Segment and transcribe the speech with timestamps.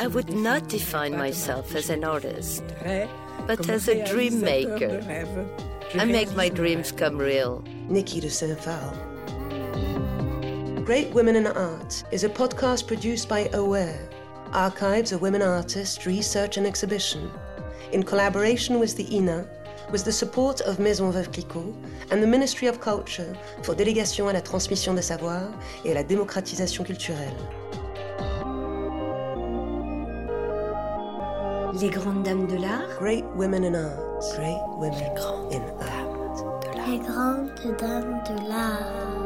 [0.00, 2.64] I would not define myself as an artist,
[3.46, 5.02] but as a dream maker.
[5.94, 7.62] I make my dreams come real.
[7.88, 8.96] Niki de Saint-Phalle.
[10.84, 14.08] Great Women in Art is a podcast produced by Aware,
[14.52, 17.30] Archives of Women Artists Research and Exhibition,
[17.92, 19.46] in collaboration with the INA
[19.90, 21.74] with the support of Maison Veuve Clicquot
[22.10, 25.52] and the Ministry of Culture for Délégation à la transmission des savoirs
[25.84, 27.36] et à la démocratisation culturelle.
[31.80, 32.88] Les grandes dames de l'art.
[33.00, 33.98] Great women in art.
[34.36, 34.94] Great women
[35.50, 36.86] in art.
[36.86, 39.23] Les grandes dames de l'art.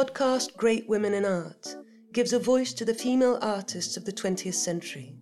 [0.00, 1.76] Podcast Great Women in Art
[2.14, 5.14] gives a voice to the female artists of the 20th century.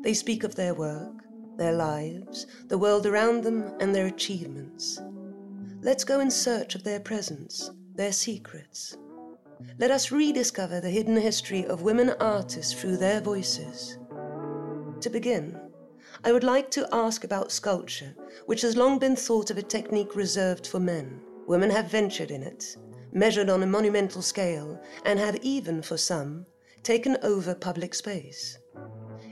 [0.00, 1.24] They speak of their work,
[1.56, 5.00] their lives, the world around them, and their achievements.
[5.80, 8.94] Let's go in search of their presence, their secrets.
[9.78, 13.96] Let us rediscover the hidden history of women artists through their voices.
[15.00, 15.58] To begin,
[16.22, 20.14] I would like to ask about sculpture, which has long been thought of a technique
[20.14, 21.22] reserved for men.
[21.46, 22.76] Women have ventured in it,
[23.14, 26.44] measured on a monumental scale, and have even, for some,
[26.82, 28.58] taken over public space.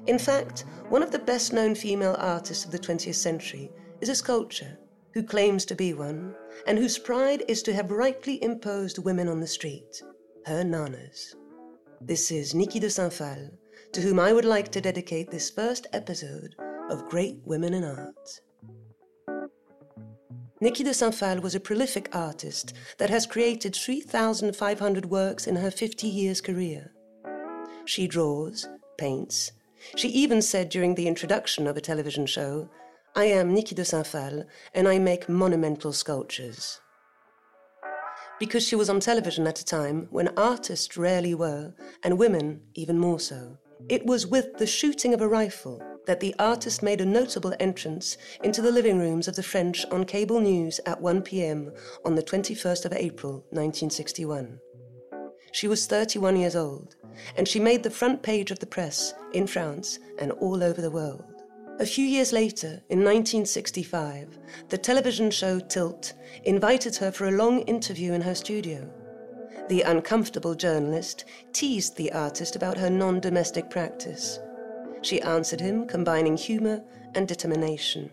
[0.07, 4.15] In fact, one of the best known female artists of the 20th century is a
[4.15, 4.79] sculptor
[5.13, 6.35] who claims to be one,
[6.67, 10.03] and whose pride is to have rightly imposed women on the street,
[10.47, 11.35] her nanas.
[12.01, 13.51] This is Niki de Saint-Phalle,
[13.93, 16.57] to whom I would like to dedicate this first episode
[16.91, 18.41] of Great Women in Art.
[20.63, 26.07] Niki de Saint-Phalle was a prolific artist that has created 3,500 works in her 50
[26.07, 26.93] years career.
[27.85, 29.51] She draws, paints.
[29.97, 32.71] She even said during the introduction of a television show,
[33.17, 36.81] I am Niki de Saint-Phalle and I make monumental sculptures.
[38.39, 43.01] Because she was on television at a time when artists rarely were, and women even
[43.01, 43.59] more so.
[43.89, 48.17] It was with the shooting of a rifle that the artist made a notable entrance
[48.43, 51.73] into the living rooms of the French on cable news at 1 pm
[52.05, 54.59] on the 21st of April 1961.
[55.53, 56.97] She was 31 years old,
[57.37, 60.91] and she made the front page of the press in France and all over the
[60.91, 61.25] world.
[61.79, 66.15] A few years later, in 1965, the television show Tilt
[66.45, 68.89] invited her for a long interview in her studio.
[69.69, 74.39] The uncomfortable journalist teased the artist about her non domestic practice
[75.03, 76.83] she answered him, combining humor
[77.15, 78.11] and determination.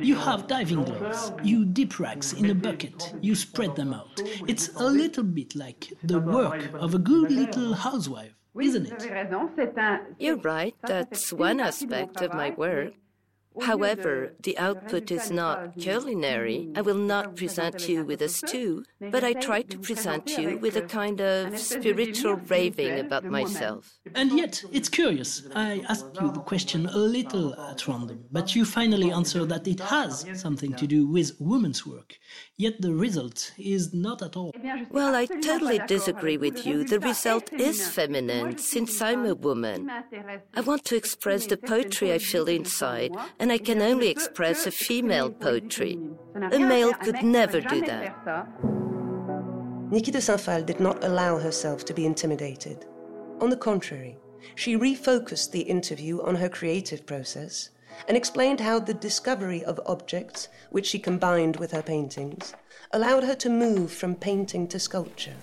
[0.00, 4.20] You have diving gloves, you dip rags in a bucket, you spread them out.
[4.48, 10.10] It's a little bit like the work of a good little housewife, isn't it?
[10.18, 12.92] You're right, that's one aspect of my work.
[13.62, 16.70] However, the output is not culinary.
[16.76, 20.76] I will not present you with a stew, but I try to present you with
[20.76, 23.98] a kind of spiritual raving about myself.
[24.14, 25.42] And yet, it's curious.
[25.54, 29.80] I asked you the question a little at random, but you finally answered that it
[29.80, 32.16] has something to do with women's work.
[32.60, 34.52] Yet the result is not at all.
[34.90, 36.82] Well, I totally disagree with you.
[36.82, 39.88] The result is feminine, since I'm a woman.
[40.54, 44.72] I want to express the poetry I feel inside, and I can only express a
[44.72, 46.00] female poetry.
[46.34, 48.26] A male could never do that.
[49.92, 52.86] Niki de Saint-Phalle did not allow herself to be intimidated.
[53.40, 54.18] On the contrary,
[54.56, 57.70] she refocused the interview on her creative process
[58.06, 62.54] and explained how the discovery of objects, which she combined with her paintings,
[62.92, 65.36] allowed her to move from painting to sculpture.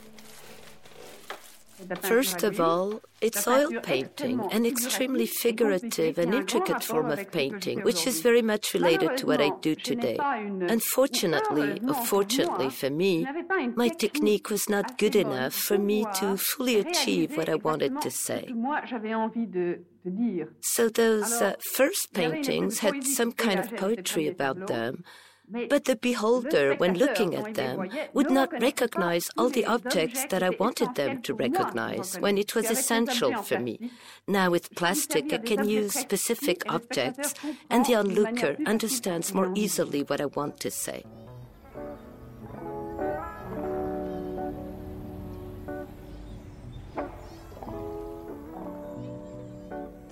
[2.02, 8.08] First of all, it's oil painting, an extremely figurative and intricate form of painting, which
[8.08, 10.18] is very much related to what I do today.
[10.20, 13.28] Unfortunately, or fortunately for me,
[13.76, 18.12] my technique was not good enough for me to fully achieve what I wanted to
[18.12, 18.54] say.
[20.62, 25.04] So those uh, first paintings had some kind of poetry about them
[25.50, 30.50] but the beholder, when looking at them, would not recognize all the objects that I
[30.52, 33.92] wanted them to recognize when it was essential for me.
[34.28, 37.34] Now, with plastic, I can use specific objects,
[37.70, 41.04] and the onlooker understands more easily what I want to say.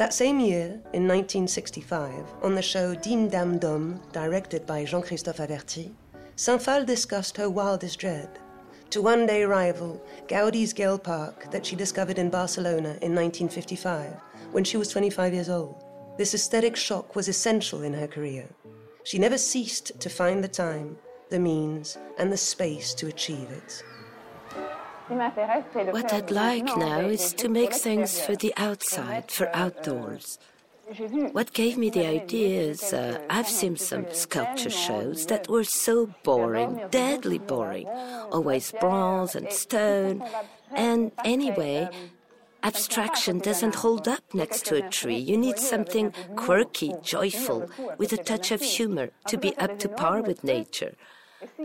[0.03, 5.39] That same year, in 1965, on the show Dim Dam Dom, directed by Jean Christophe
[5.39, 5.93] Averty,
[6.35, 8.27] Saint-Phalle discussed her wildest dread
[8.89, 14.11] to one day rival Gaudi's Güell Park that she discovered in Barcelona in 1955
[14.51, 15.81] when she was 25 years old.
[16.17, 18.49] This aesthetic shock was essential in her career.
[19.05, 20.97] She never ceased to find the time,
[21.29, 23.81] the means, and the space to achieve it.
[25.07, 30.39] What I'd like now is to make things for the outside, for outdoors.
[31.31, 36.13] What gave me the idea is uh, I've seen some sculpture shows that were so
[36.23, 37.87] boring, deadly boring,
[38.31, 40.23] always bronze and stone.
[40.75, 41.89] And anyway,
[42.63, 45.17] abstraction doesn't hold up next to a tree.
[45.17, 50.21] You need something quirky, joyful, with a touch of humor to be up to par
[50.21, 50.95] with nature.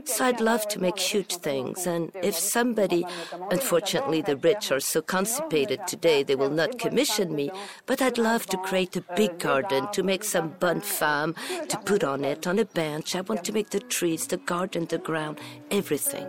[0.04, 3.06] So I'd love to make huge things, and if somebody,
[3.50, 7.50] unfortunately the rich are so constipated today they will not commission me,
[7.86, 11.34] but I'd love to create a big garden, to make some bonne femme,
[11.68, 13.14] to put on it, on a bench.
[13.14, 15.38] I want to make the trees, the garden, the ground,
[15.70, 16.26] everything.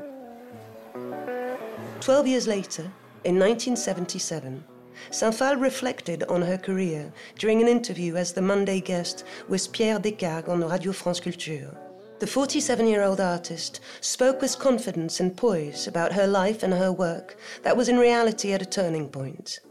[2.02, 2.92] Twelve years later,
[3.24, 4.64] in 1977,
[5.12, 10.50] Saint-Phalle reflected on her career during an interview as the Monday guest with Pierre Descargues
[10.50, 11.76] on Radio France Culture.
[12.20, 16.92] The 47 year old artist spoke with confidence and poise about her life and her
[16.92, 19.62] work that was in reality at a turning point.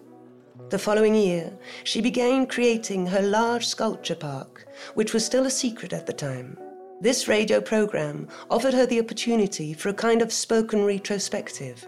[0.70, 1.52] The following year,
[1.84, 6.56] she began creating her large sculpture park, which was still a secret at the time.
[7.02, 11.86] This radio program offered her the opportunity for a kind of spoken retrospective.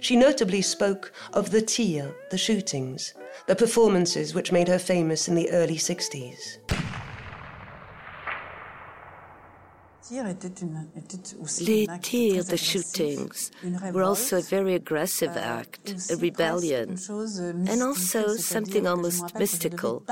[0.00, 3.12] She notably spoke of the Tirs, the shootings,
[3.46, 6.83] the performances which made her famous in the early 60s.
[10.10, 13.50] Les tirs, the shootings,
[13.92, 16.98] were also a very aggressive euh, act, a rebellion,
[17.68, 20.02] and also something almost mystical.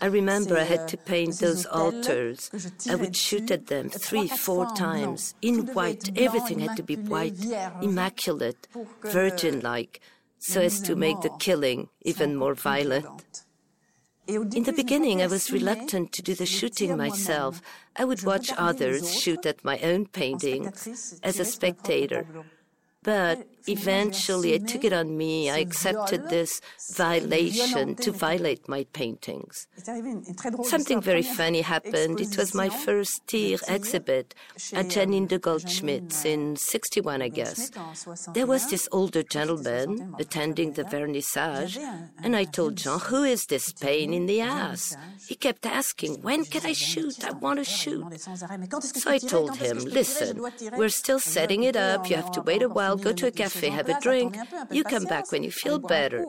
[0.00, 2.50] I remember I had to euh, paint those altars.
[2.90, 6.10] I would shoot at them three, four times, in white.
[6.18, 7.38] Everything had to be white,
[7.80, 8.66] immaculate,
[9.02, 10.00] virgin like,
[10.40, 13.44] so as to make the killing even more violent.
[14.28, 17.62] In the beginning, I was reluctant to do the shooting myself.
[17.96, 22.26] I would watch others shoot at my own paintings as a spectator.
[23.08, 25.48] But eventually I took it on me.
[25.50, 26.60] I accepted this
[26.94, 29.66] violation to violate my paintings.
[30.64, 32.20] Something very funny happened.
[32.20, 34.34] It was my first tir exhibit
[34.74, 37.70] at Janine de Goldschmidt's in 61, I guess.
[38.34, 41.78] There was this older gentleman attending the vernissage,
[42.22, 44.96] and I told Jean, Who is this pain in the ass?
[45.26, 47.24] He kept asking, When can I shoot?
[47.24, 48.04] I want to shoot.
[48.20, 50.42] So I told him, Listen,
[50.76, 52.10] we're still setting it up.
[52.10, 54.36] You have to wait a while, go to a cafe, have a drink.
[54.70, 56.24] You come back when you feel better.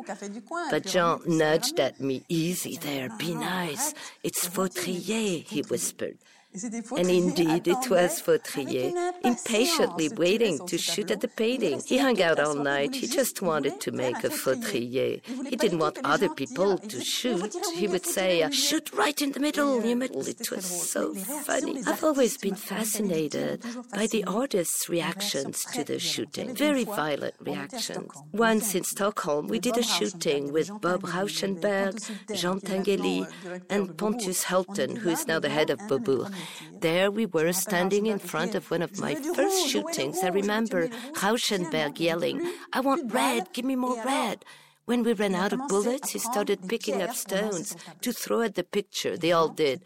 [0.69, 3.93] But Jean nudged at me, Easy there, be nice.
[4.23, 6.17] It's Fautrier, he whispered.
[6.51, 11.79] And indeed, it was Fautrier, impatiently waiting to shoot at the painting.
[11.85, 12.95] He hung out all night.
[12.95, 15.21] He just wanted to make a Fautrier.
[15.47, 17.55] He didn't want other people to shoot.
[17.75, 19.79] He would say, shoot right in the middle.
[19.85, 21.83] It was so funny.
[21.85, 23.63] I've always been fascinated
[23.93, 26.55] by the artist's reactions to the shooting.
[26.55, 28.11] Very violent reactions.
[28.31, 31.93] Once in Stockholm, we did a shooting with Bob Rauschenberg,
[32.35, 33.27] Jean Tinguely,
[33.69, 36.33] and Pontus Hultén, who is now the head of Beaubourg.
[36.79, 40.23] There we were standing in front of one of my first shootings.
[40.23, 40.89] I remember
[41.21, 42.41] Rauschenberg yelling,
[42.73, 44.45] I want red, give me more red.
[44.89, 48.63] When we ran out of bullets, he started picking up stones to throw at the
[48.63, 49.15] picture.
[49.17, 49.83] They all did.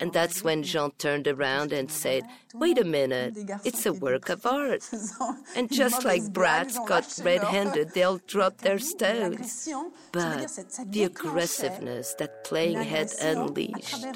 [0.00, 2.22] And that's when Jean turned around and said,
[2.54, 3.36] Wait a minute,
[3.66, 4.88] it's a work of art.
[5.56, 9.68] And just like brats got red handed, they all dropped their stones.
[10.10, 10.48] But
[10.86, 14.06] the aggressiveness that playing had unleashed.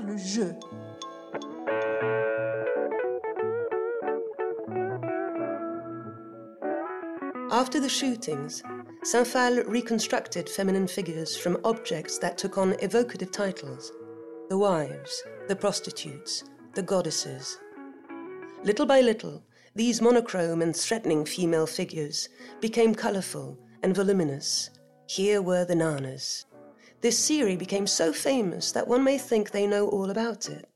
[7.52, 8.62] After the shootings,
[9.02, 13.90] Saint-Phalle reconstructed feminine figures from objects that took on evocative titles
[14.49, 17.59] the wives, the prostitutes, the goddesses.
[18.62, 19.42] Little by little,
[19.75, 22.28] these monochrome and threatening female figures
[22.61, 24.71] became colourful and voluminous.
[25.09, 26.45] Here were the Nanas.
[27.00, 30.69] This series became so famous that one may think they know all about it.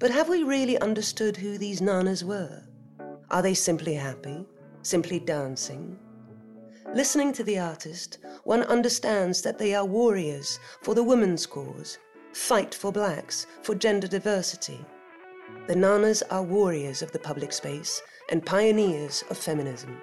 [0.00, 2.64] But have we really understood who these Nanas were?
[3.30, 4.46] Are they simply happy?
[4.82, 5.98] Simply dancing.
[6.94, 11.98] Listening to the artist, one understands that they are warriors for the women's cause,
[12.32, 14.78] fight for blacks, for gender diversity.
[15.68, 19.96] The Nanas are warriors of the public space and pioneers of feminism.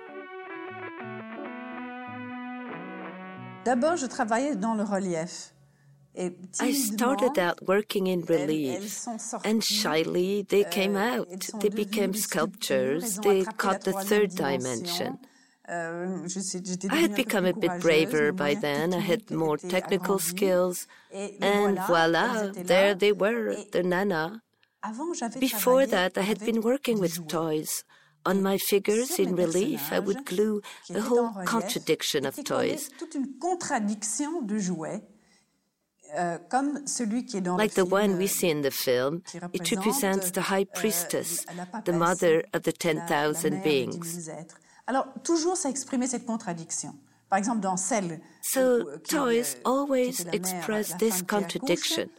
[3.65, 5.51] D'abord, je travaillais dans le relief.
[6.59, 9.07] I started out working in relief,
[9.45, 11.49] and shyly they came euh, out.
[11.61, 15.19] They became sculptures, they caught the third dimension.
[15.69, 16.27] Euh,
[16.89, 18.93] I had become a bit braver by then.
[18.93, 20.87] I had more technical skills.
[21.11, 24.41] And voila, there they were, the nana.
[25.39, 27.83] Before that, I had been working with toys.
[28.25, 30.61] On my figures in relief, I would glue
[30.93, 32.89] a whole contradiction of toys.
[36.17, 36.37] Euh,
[37.57, 39.21] like the one we see in the film,
[39.53, 41.45] it represents the high euh, priestess,
[41.85, 44.29] the mother of the 10,000 beings.
[44.87, 46.95] Alors, toujours, ça exprimait cette contradiction.
[47.29, 52.09] Par exemple, dans celle So, euh, toys always express this contradiction.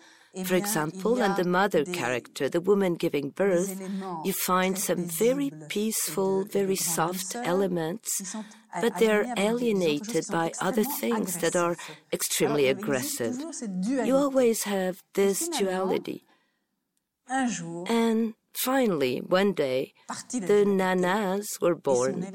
[0.44, 3.80] For example, in the mother character, the woman giving birth,
[4.24, 8.36] you find some very peaceful, very soft elements,
[8.80, 11.76] but they're alienated by other things that are
[12.12, 13.36] extremely aggressive.
[13.82, 16.24] You always have this duality.
[17.28, 19.92] And Finally, one day,
[20.32, 22.26] the nanas were born.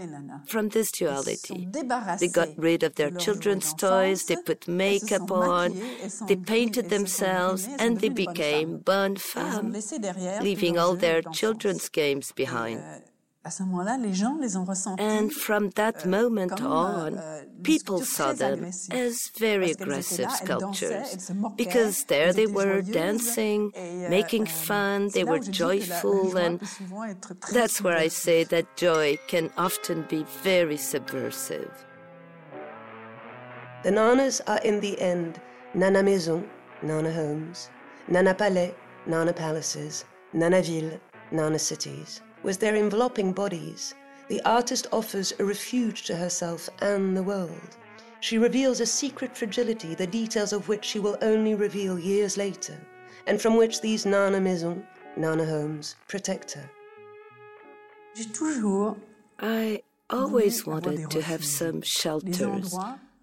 [0.48, 1.68] from this duality.
[2.20, 5.76] They got rid of their children's toys, they put makeup on,
[6.28, 9.94] they painted themselves, and they became bonnes femmes,
[10.42, 12.82] leaving all their children's games behind.
[13.46, 13.52] Euh,
[14.98, 21.32] and from that uh, moment on, uh, people saw them as very aggressive sculptures.
[21.56, 26.60] because there they were dancing, euh, making euh, fun, they were joyful, and
[27.54, 31.72] that's where I say that joy can often be very subversive.
[33.84, 35.40] The Nanas are in the end
[35.76, 36.50] Nana Maison,
[36.82, 37.70] Nana Homes,
[38.08, 38.74] Nana Palais,
[39.06, 41.00] Nana Palaces, Nana Ville,
[41.32, 43.96] Nana Cities with their enveloping bodies,
[44.28, 47.78] the artist offers a refuge to herself and the world.
[48.20, 52.80] She reveals a secret fragility, the details of which she will only reveal years later,
[53.26, 54.86] and from which these Nana Maison,
[55.18, 56.70] Nana homes, protect her.
[59.40, 62.76] I always wanted to have some shelters,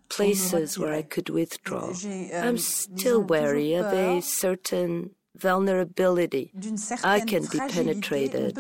[0.09, 1.93] places where I could withdraw.
[2.05, 6.53] Euh, I'm still wary of a certain vulnerability.
[7.03, 8.59] I can be penetrated.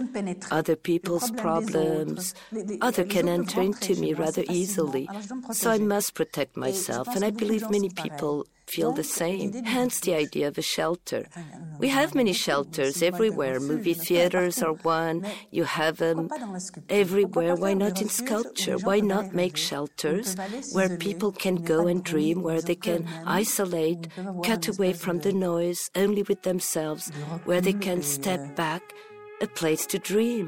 [0.50, 2.34] Other people's problems,
[2.80, 5.08] other can enter into me rather easily.
[5.52, 9.52] So I must protect myself, and I believe many people feel the same.
[9.64, 11.22] Hence the idea of a shelter.
[11.78, 13.60] We have many shelters everywhere.
[13.60, 15.26] Movie theaters are one.
[15.50, 16.18] You have them
[16.88, 17.54] everywhere.
[17.54, 18.78] Why not in sculpture?
[18.78, 20.36] Why not make shelters
[20.72, 24.08] where people can go and dream, where they can isolate,
[24.44, 27.10] cut away from the noise, only with themselves,
[27.44, 28.82] where they can step back,
[29.40, 30.46] a place to dream.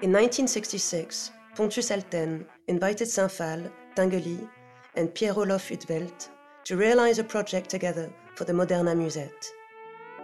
[0.00, 4.48] In 1966, Pontus Hultén invited Saint-Phalle, Tinguely,
[4.94, 6.28] and Pierre-Olof Ultvedt
[6.66, 9.48] to realize a project together for the Moderna Museet.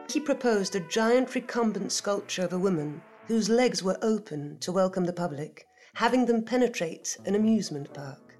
[0.08, 5.06] He proposed a giant recumbent sculpture of a woman whose legs were open to welcome
[5.06, 8.36] the public, having them penetrate an amusement park.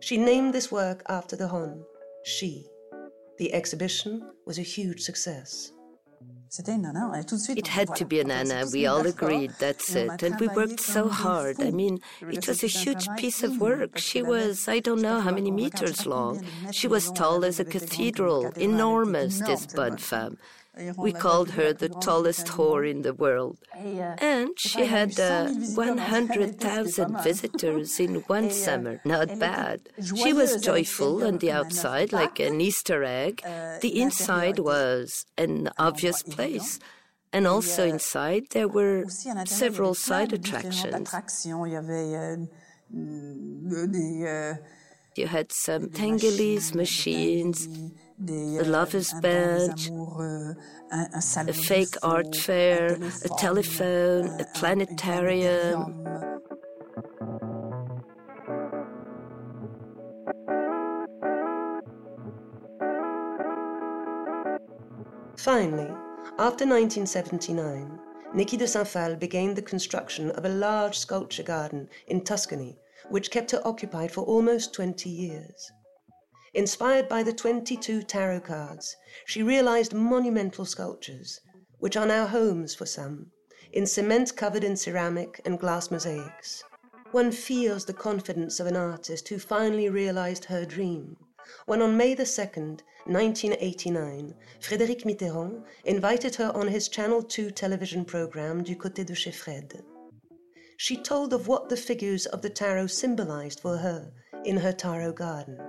[0.00, 1.82] She named this work after the Hon,
[2.24, 2.66] She.
[3.38, 5.72] The exhibition was a huge success.
[7.56, 8.64] It had to be a nana.
[8.72, 10.22] We all agreed that's it.
[10.22, 11.60] And we worked so hard.
[11.60, 13.98] I mean, it was a huge piece of work.
[13.98, 16.44] She was, I don't know how many meters long.
[16.70, 20.38] She was tall as a cathedral, enormous, this bonne femme.
[20.96, 23.58] We called her the tallest whore in the world.
[23.74, 29.00] And she had uh, 100,000 visitors in one summer.
[29.04, 29.88] Not bad.
[30.02, 33.42] She was joyful on the outside, like an Easter egg.
[33.80, 36.80] The inside was an obvious place.
[37.32, 39.06] And also inside, there were
[39.44, 41.12] several side attractions.
[45.16, 47.68] You had some Tinguely's machines
[48.26, 49.90] the Lovers Bench,
[50.90, 56.04] a fake art fair, a telephone, a planetarium.
[65.36, 65.90] Finally,
[66.38, 67.98] after 1979,
[68.34, 72.78] Niki de Saint-Phalle began the construction of a large sculpture garden in Tuscany,
[73.10, 75.70] which kept her occupied for almost 20 years.
[76.54, 78.96] Inspired by the 22 tarot cards,
[79.26, 81.40] she realized monumental sculptures,
[81.78, 83.30] which are now homes for some,
[83.72, 86.64] in cement covered in ceramic and glass mosaics.
[87.10, 91.16] One feels the confidence of an artist who finally realized her dream
[91.66, 98.02] when on May the 2nd, 1989, Frédéric Mitterrand invited her on his Channel 2 television
[98.02, 99.84] program Du Côté de chez Fred.
[100.78, 104.10] She told of what the figures of the tarot symbolized for her
[104.44, 105.60] in her tarot garden.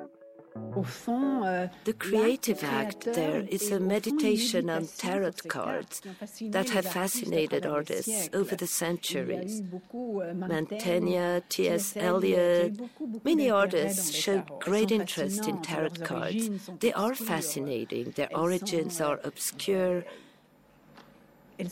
[0.57, 6.01] Euh, the creative act there is a meditation on tarot cards
[6.41, 9.61] that have fascinated artists over the centuries.
[9.61, 11.97] Euh, Mantegna, T.S.
[11.97, 12.79] Eliot,
[13.23, 16.49] many artists showed great interest in tarot cards.
[16.79, 20.05] They are fascinating, their origins are obscure.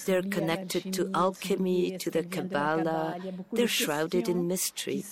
[0.05, 3.17] They're connected to alchemy, to the Kabbalah.
[3.51, 5.03] They're shrouded in mystery.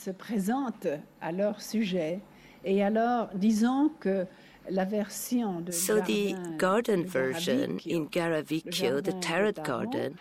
[2.63, 4.27] Et alors, disons que
[4.69, 10.17] la version de so the garden version in Garavicchio, the tarot garden,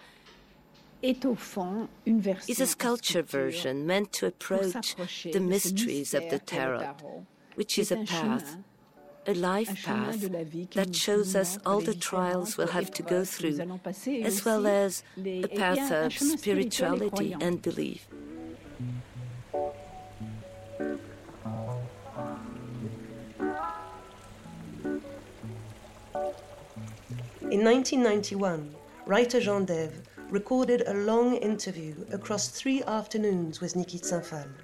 [1.02, 4.96] est au fond une version is a sculpture version meant to approach
[5.32, 6.94] the mysteries of the tarot,
[7.54, 8.56] which is a path,
[9.26, 10.20] a life path
[10.74, 13.58] that shows us all the trials we'll have to go through,
[14.24, 18.08] as well as a path of spirituality and belief.
[27.50, 28.76] In 1991,
[29.06, 34.54] writer Jean Daive recorded a long interview across three afternoons with Niki Saint-Phalle.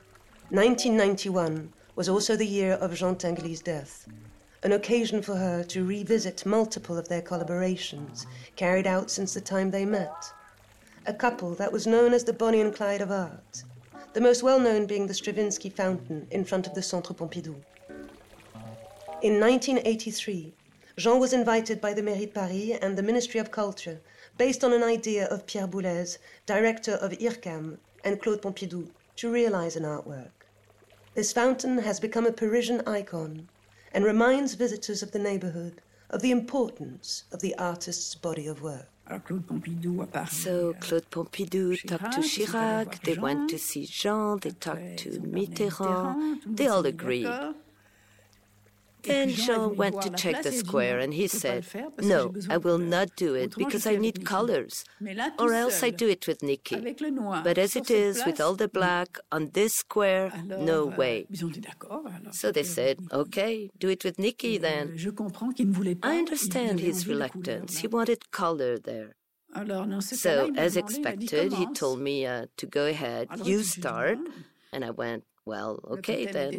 [0.50, 4.06] 1991 was also the year of Jean Tinguely's death,
[4.62, 8.24] an occasion for her to revisit multiple of their collaborations
[8.54, 10.32] carried out since the time they met.
[11.06, 13.64] A couple that was known as the Bonnie and Clyde of art,
[14.12, 17.56] the most well known being the Stravinsky fountain in front of the Centre Pompidou.
[19.22, 20.54] In 1983,
[20.98, 24.00] Jean was invited by the Mairie de Paris and the Ministry of Culture,
[24.38, 29.76] based on an idea of Pierre Boulez, director of IRCAM, and Claude Pompidou, to realize
[29.76, 30.30] an artwork.
[31.14, 33.46] This fountain has become a Parisian icon
[33.92, 38.88] and reminds visitors of the neighborhood of the importance of the artist's body of work.
[39.08, 46.40] So Claude Pompidou talked to Chirac, they went to see Jean, they talked to Mitterrand,
[46.46, 47.28] they all agreed.
[49.06, 51.66] Then Jean went to check the square and he said,
[52.00, 54.84] No, I will not do it because I need colors,
[55.38, 56.78] or else I do it with Niki.
[57.44, 61.26] But as it is, with all the black on this square, no euh, way.
[62.32, 64.84] So they said, Okay, do it with Niki then.
[66.02, 67.78] I understand his reluctance.
[67.78, 69.14] He wanted color there.
[70.00, 74.18] So, as expected, he told me uh, to go ahead, you start.
[74.72, 76.54] And I went, well, okay then.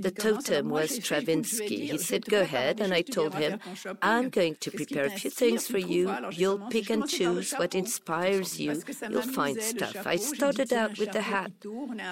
[0.00, 1.86] The totem was Stravinsky.
[1.86, 2.80] He said, Go ahead.
[2.80, 3.60] And I told him,
[4.00, 6.10] I'm going to prepare a few things for you.
[6.32, 8.82] You'll pick and choose what inspires you.
[9.10, 10.06] You'll find stuff.
[10.06, 11.52] I started out with the hat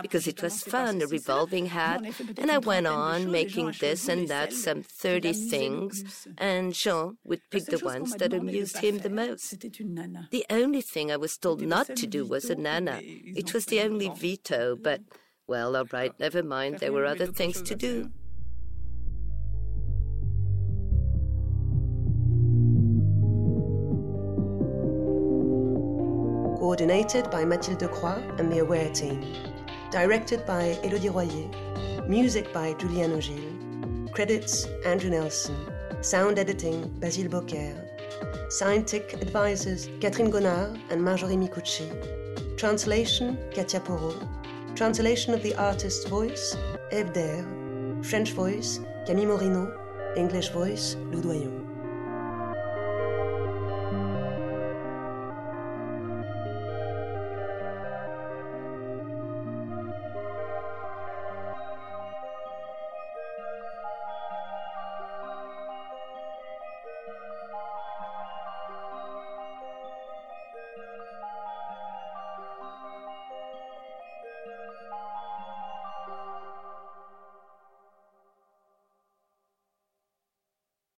[0.03, 2.05] because it was fun, a revolving hat.
[2.37, 6.29] And I went on making this and that, some 30 things.
[6.37, 9.59] And Jean would pick the ones that amused him the most.
[10.31, 13.01] The only thing I was told not to do was a nana.
[13.03, 15.01] It was the only veto, but
[15.47, 16.79] well, all right, never mind.
[16.79, 18.11] There were other things to do.
[26.59, 29.23] Coordinated by Mathilde Croix and the Aware team.
[29.91, 31.51] Directed by Elodie Royer.
[32.09, 34.13] Music by Julian Ogil.
[34.13, 35.57] Credits Andrew Nelson.
[36.01, 37.73] Sound editing Basile Bocquer.
[38.51, 41.87] Scientific advisors Catherine Gonnard and Marjorie Micucci.
[42.57, 44.44] Translation Katia Porot.
[44.75, 46.57] Translation of the artist's voice,
[46.93, 47.13] Eve
[48.05, 49.71] French voice, Camille Morineau.
[50.17, 51.74] English voice, Lou.